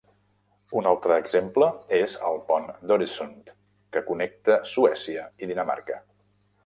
[0.79, 1.67] Un altre exemple
[1.97, 3.53] és el pont de Øresund,
[3.97, 6.01] que connecta Suècia i Dinamarca.